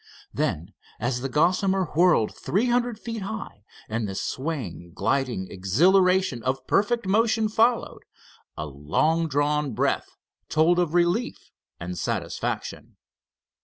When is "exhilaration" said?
5.51-6.41